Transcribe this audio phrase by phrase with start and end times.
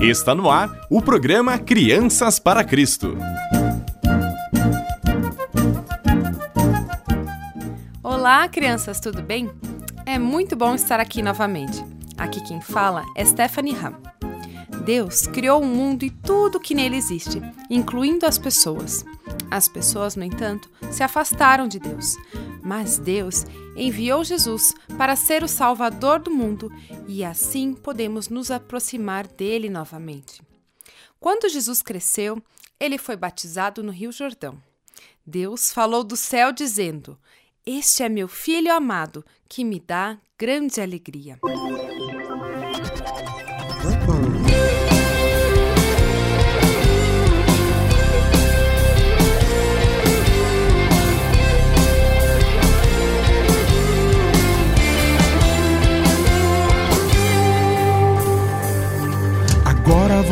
[0.00, 3.18] Está no ar o programa Crianças para Cristo.
[8.00, 9.50] Olá, crianças, tudo bem?
[10.06, 11.84] É muito bom estar aqui novamente.
[12.16, 13.94] Aqui quem fala é Stephanie Ram.
[14.84, 19.04] Deus criou o mundo e tudo que nele existe, incluindo as pessoas.
[19.50, 22.16] As pessoas, no entanto, se afastaram de Deus.
[22.68, 26.70] Mas Deus enviou Jesus para ser o Salvador do mundo
[27.06, 30.42] e assim podemos nos aproximar dele novamente.
[31.18, 32.36] Quando Jesus cresceu,
[32.78, 34.62] ele foi batizado no Rio Jordão.
[35.26, 37.18] Deus falou do céu dizendo:
[37.64, 41.38] Este é meu filho amado, que me dá grande alegria.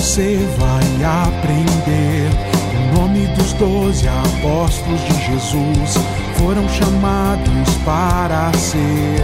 [0.00, 2.30] Você vai aprender.
[2.72, 6.02] O nome dos doze apóstolos de Jesus
[6.38, 9.20] foram chamados para ser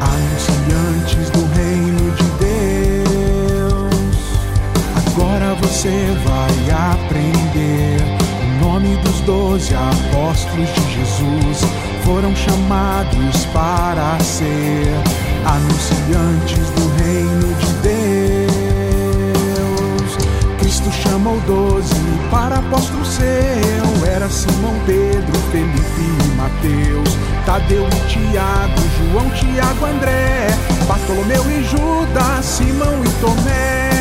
[0.00, 4.16] anunciantes do reino de Deus.
[5.06, 8.00] Agora você vai aprender.
[8.40, 11.70] O nome dos doze apóstolos de Jesus
[12.02, 14.86] foram chamados para ser
[15.44, 18.13] anunciantes do reino de Deus.
[27.54, 30.48] Tadeu e Tiago, João, Tiago, André,
[30.88, 33.94] Bartolomeu e Judas, Simão e Tomé.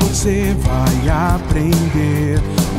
[0.00, 2.21] você vai aprender.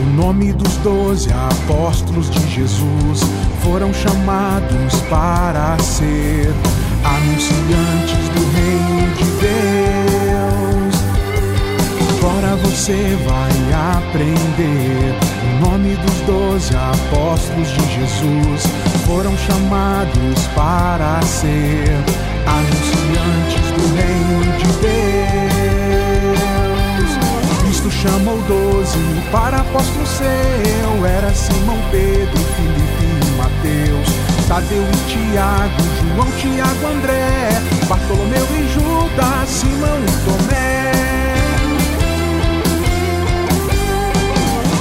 [0.03, 3.21] O nome dos doze apóstolos de Jesus
[3.63, 6.53] foram chamados para ser
[7.05, 10.95] anunciantes do reino de Deus.
[12.17, 13.53] Agora você vai
[13.97, 15.15] aprender.
[15.41, 18.63] O nome dos doze apóstolos de Jesus
[19.07, 21.87] foram chamados para ser
[22.45, 25.52] anunciantes do reino de Deus.
[27.83, 28.97] Cristo chamou doze
[29.29, 31.05] para apóstolo seu.
[31.05, 34.07] Era Simão, Pedro, Filipe e Mateus,
[34.47, 35.83] Tadeu e Tiago,
[36.15, 40.91] João, Tiago, André, Bartolomeu e Judas, Simão e Tomé.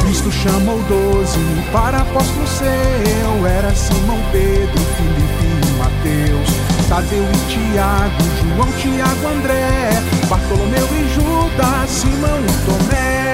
[0.03, 1.41] Cristo chamou doze
[1.73, 3.47] para apóstolo seu.
[3.49, 6.52] Era Simão, Pedro, Filipe e Mateus,
[6.89, 9.91] Tadeu e Tiago, João, Tiago, André,
[10.29, 13.33] Bartolomeu e Judas, Simão e Tomé.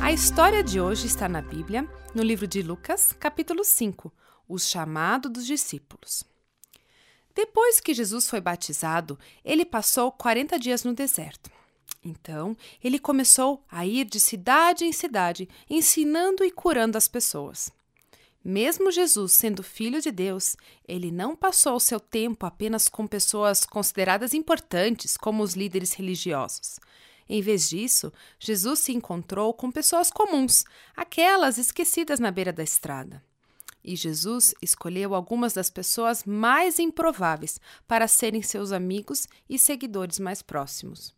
[0.00, 4.12] A história de hoje está na Bíblia, no livro de Lucas, capítulo 5,
[4.48, 6.24] o chamado dos discípulos.
[7.34, 11.50] Depois que Jesus foi batizado, ele passou 40 dias no deserto.
[12.04, 17.70] Então, ele começou a ir de cidade em cidade, ensinando e curando as pessoas.
[18.44, 24.34] Mesmo Jesus sendo filho de Deus, ele não passou seu tempo apenas com pessoas consideradas
[24.34, 26.80] importantes, como os líderes religiosos.
[27.28, 30.64] Em vez disso, Jesus se encontrou com pessoas comuns,
[30.96, 33.22] aquelas esquecidas na beira da estrada.
[33.84, 40.42] E Jesus escolheu algumas das pessoas mais improváveis para serem seus amigos e seguidores mais
[40.42, 41.14] próximos.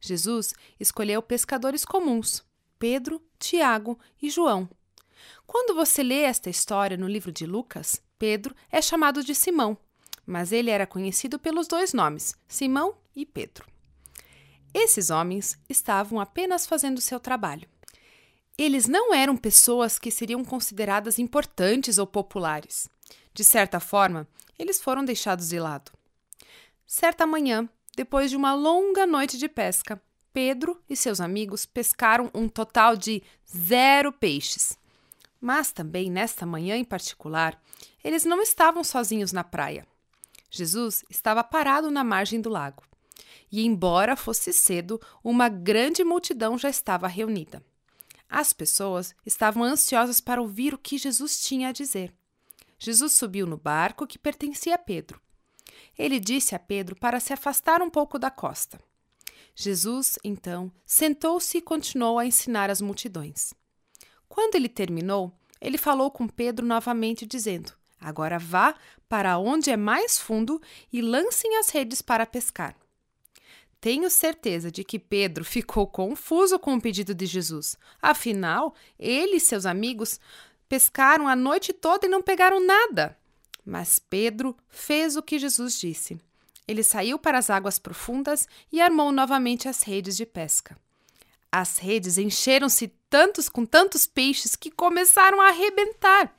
[0.00, 2.44] Jesus escolheu pescadores comuns,
[2.78, 4.68] Pedro, Tiago e João.
[5.46, 9.76] Quando você lê esta história no livro de Lucas, Pedro é chamado de Simão,
[10.26, 13.66] mas ele era conhecido pelos dois nomes, Simão e Pedro.
[14.74, 17.68] Esses homens estavam apenas fazendo seu trabalho.
[18.56, 22.88] Eles não eram pessoas que seriam consideradas importantes ou populares.
[23.32, 24.28] De certa forma,
[24.58, 25.92] eles foram deixados de lado.
[26.86, 27.68] Certa manhã,
[27.98, 30.00] depois de uma longa noite de pesca,
[30.32, 33.20] Pedro e seus amigos pescaram um total de
[33.52, 34.78] zero peixes.
[35.40, 37.60] Mas também nesta manhã em particular,
[38.04, 39.84] eles não estavam sozinhos na praia.
[40.48, 42.84] Jesus estava parado na margem do lago.
[43.50, 47.60] E, embora fosse cedo, uma grande multidão já estava reunida.
[48.28, 52.14] As pessoas estavam ansiosas para ouvir o que Jesus tinha a dizer.
[52.78, 55.20] Jesus subiu no barco que pertencia a Pedro
[55.98, 58.78] ele disse a Pedro para se afastar um pouco da costa.
[59.54, 63.52] Jesus, então, sentou-se e continuou a ensinar as multidões.
[64.28, 68.74] Quando ele terminou, ele falou com Pedro novamente, dizendo: Agora vá
[69.08, 70.60] para onde é mais fundo
[70.92, 72.76] e lancem as redes para pescar.
[73.80, 77.76] Tenho certeza de que Pedro ficou confuso com o pedido de Jesus.
[78.02, 80.20] Afinal, ele e seus amigos
[80.68, 83.16] pescaram a noite toda e não pegaram nada.
[83.68, 86.18] Mas Pedro fez o que Jesus disse.
[86.66, 90.74] Ele saiu para as águas profundas e armou novamente as redes de pesca.
[91.52, 96.34] As redes encheram-se tantos com tantos peixes que começaram a arrebentar.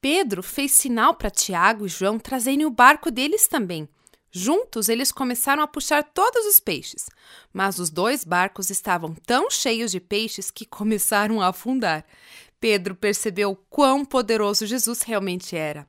[0.00, 3.88] Pedro fez sinal para Tiago e João trazerem o barco deles também.
[4.30, 7.08] Juntos, eles começaram a puxar todos os peixes,
[7.52, 12.06] mas os dois barcos estavam tão cheios de peixes que começaram a afundar.
[12.60, 15.84] Pedro percebeu quão poderoso Jesus realmente era.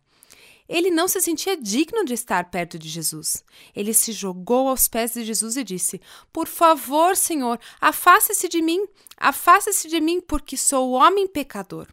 [0.70, 3.44] Ele não se sentia digno de estar perto de Jesus.
[3.76, 6.00] Ele se jogou aos pés de Jesus e disse:
[6.32, 8.86] Por favor, Senhor, afaste-se de mim,
[9.18, 11.88] afaste-se de mim, porque sou homem pecador.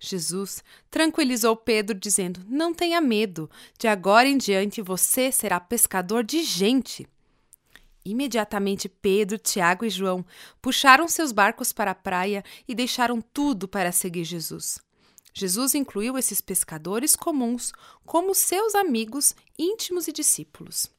[0.00, 6.42] Jesus tranquilizou Pedro, dizendo: Não tenha medo, de agora em diante você será pescador de
[6.42, 7.06] gente.
[8.02, 10.24] Imediatamente Pedro, Tiago e João
[10.62, 14.85] puxaram seus barcos para a praia e deixaram tudo para seguir Jesus.
[15.38, 17.70] Jesus incluiu esses pescadores comuns
[18.06, 20.90] como seus amigos íntimos e discípulos.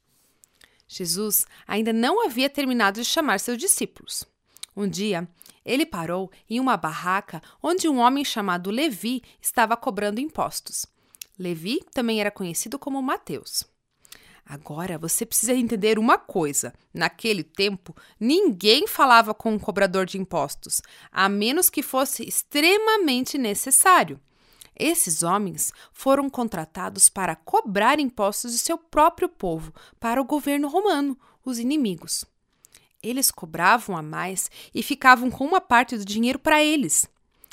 [0.87, 4.25] Jesus ainda não havia terminado de chamar seus discípulos.
[4.75, 5.27] Um dia,
[5.65, 10.85] ele parou em uma barraca onde um homem chamado Levi estava cobrando impostos.
[11.39, 13.63] Levi também era conhecido como Mateus.
[14.45, 20.79] Agora você precisa entender uma coisa: naquele tempo, ninguém falava com um cobrador de impostos,
[21.11, 24.21] a menos que fosse extremamente necessário.
[24.79, 31.17] Esses homens foram contratados para cobrar impostos de seu próprio povo para o governo romano,
[31.43, 32.23] os inimigos.
[33.01, 37.07] Eles cobravam a mais e ficavam com uma parte do dinheiro para eles.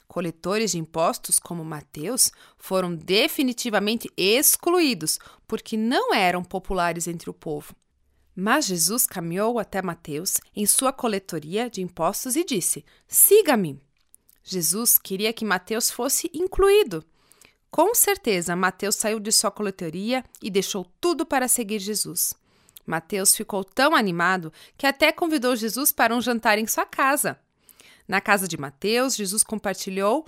[0.07, 5.19] Coletores de impostos como Mateus foram definitivamente excluídos
[5.49, 7.75] porque não eram populares entre o povo.
[8.37, 13.81] Mas Jesus caminhou até Mateus em sua coletoria de impostos e disse: Siga-me.
[14.43, 17.05] Jesus queria que Mateus fosse incluído.
[17.75, 22.33] Com certeza, Mateus saiu de sua coletoria e deixou tudo para seguir Jesus.
[22.87, 27.37] Mateus ficou tão animado que até convidou Jesus para um jantar em sua casa.
[28.07, 30.25] Na casa de Mateus, Jesus compartilhou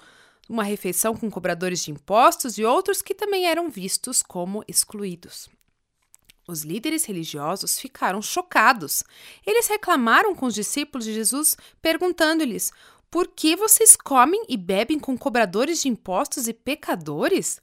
[0.49, 5.49] uma refeição com cobradores de impostos e outros que também eram vistos como excluídos.
[6.49, 9.05] Os líderes religiosos ficaram chocados.
[9.47, 12.73] Eles reclamaram com os discípulos de Jesus, perguntando-lhes:
[13.11, 17.61] Por que vocês comem e bebem com cobradores de impostos e pecadores?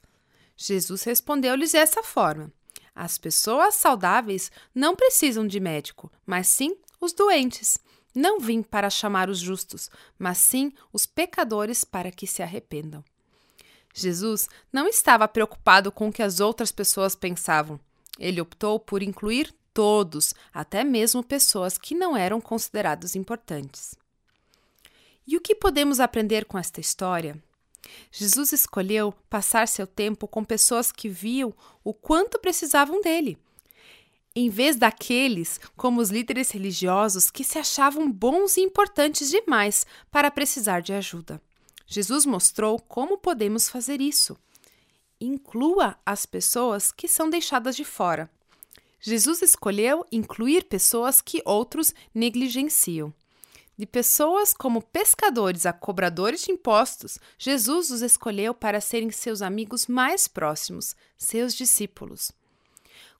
[0.56, 2.52] Jesus respondeu-lhes dessa forma:
[2.94, 7.78] as pessoas saudáveis não precisam de médico, mas sim os doentes.
[8.14, 13.04] Não vim para chamar os justos, mas sim os pecadores para que se arrependam.
[13.92, 17.78] Jesus não estava preocupado com o que as outras pessoas pensavam.
[18.18, 23.96] Ele optou por incluir todos, até mesmo pessoas que não eram considerados importantes.
[25.26, 27.42] E o que podemos aprender com esta história?
[28.10, 33.38] Jesus escolheu passar seu tempo com pessoas que viam o quanto precisavam dele,
[34.34, 40.30] em vez daqueles como os líderes religiosos que se achavam bons e importantes demais para
[40.30, 41.40] precisar de ajuda.
[41.86, 44.36] Jesus mostrou como podemos fazer isso.
[45.20, 48.30] Inclua as pessoas que são deixadas de fora.
[49.00, 53.12] Jesus escolheu incluir pessoas que outros negligenciam.
[53.76, 59.88] De pessoas como pescadores a cobradores de impostos, Jesus os escolheu para serem seus amigos
[59.88, 62.30] mais próximos, seus discípulos.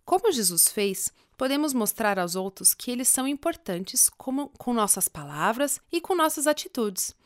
[0.04, 5.80] Como Jesus fez, podemos mostrar aos outros que eles são importantes como, com nossas palavras
[5.90, 7.16] e com nossas atitudes.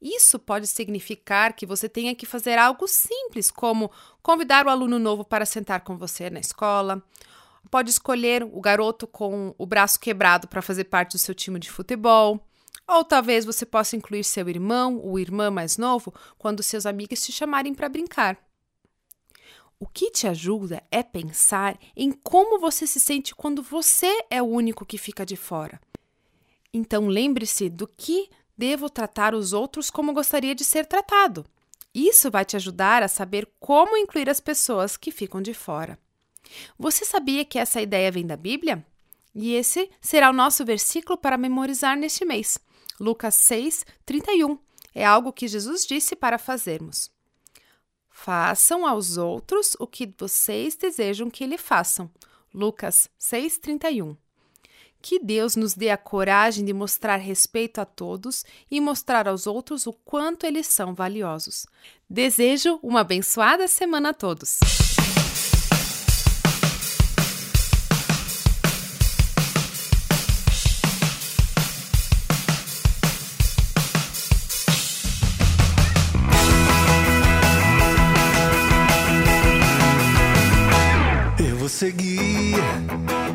[0.00, 3.90] Isso pode significar que você tenha que fazer algo simples, como
[4.22, 7.02] convidar o aluno novo para sentar com você na escola.
[7.70, 11.70] Pode escolher o garoto com o braço quebrado para fazer parte do seu time de
[11.70, 12.46] futebol.
[12.86, 17.32] Ou talvez você possa incluir seu irmão ou irmã mais novo quando seus amigos te
[17.32, 18.38] chamarem para brincar.
[19.78, 24.46] O que te ajuda é pensar em como você se sente quando você é o
[24.46, 25.80] único que fica de fora.
[26.72, 31.44] Então lembre-se do que devo tratar os outros como gostaria de ser tratado.
[31.94, 35.98] Isso vai te ajudar a saber como incluir as pessoas que ficam de fora.
[36.78, 38.84] Você sabia que essa ideia vem da Bíblia?
[39.34, 42.58] E esse será o nosso versículo para memorizar neste mês.
[43.00, 44.58] Lucas 6, 31.
[44.94, 47.10] É algo que Jesus disse para fazermos.
[48.08, 52.08] Façam aos outros o que vocês desejam que lhe façam.
[52.54, 54.16] Lucas 6, 31.
[55.02, 59.86] Que Deus nos dê a coragem de mostrar respeito a todos e mostrar aos outros
[59.86, 61.66] o quanto eles são valiosos.
[62.08, 64.58] Desejo uma abençoada semana a todos!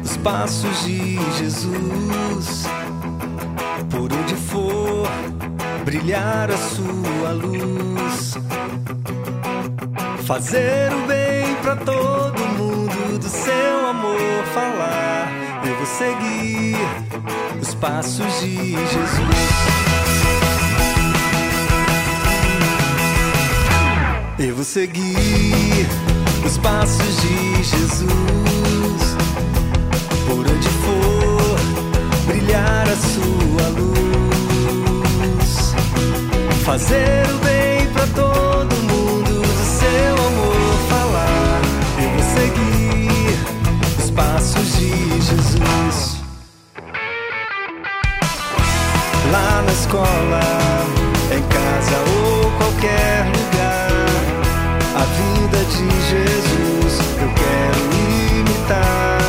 [0.03, 2.65] Os passos de Jesus.
[3.89, 5.07] Por onde for,
[5.85, 8.35] brilhar a sua luz.
[10.25, 15.31] Fazer o bem para todo mundo, do seu amor falar.
[15.65, 16.77] Eu vou seguir
[17.61, 19.59] os passos de Jesus.
[24.39, 25.85] Eu vou seguir
[26.45, 28.09] os passos de Jesus.
[30.27, 31.59] Por onde for,
[32.27, 35.49] brilhar a sua luz.
[36.63, 41.61] Fazer o bem para todo mundo, do seu amor falar.
[42.01, 43.37] Eu vou seguir
[43.97, 46.17] os passos de Jesus.
[49.31, 50.41] Lá na escola,
[51.35, 53.68] em casa ou qualquer lugar
[54.99, 57.81] a vida de Jesus eu quero
[58.37, 59.21] imitar.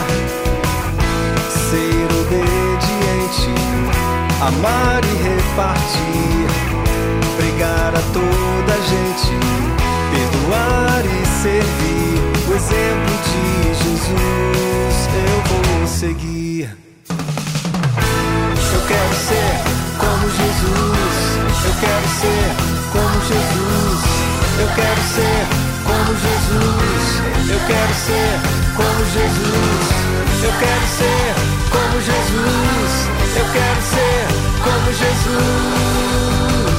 [1.48, 3.54] Ser obediente,
[4.40, 6.48] amar e repartir.
[7.36, 9.32] Pregar a toda gente,
[10.10, 12.09] perdoar e servir.
[27.90, 28.40] Quero ser
[28.76, 29.88] como Jesus.
[30.44, 31.34] Eu quero ser
[31.70, 32.92] como Jesus.
[33.36, 34.26] Eu quero ser
[34.62, 36.69] como Jesus.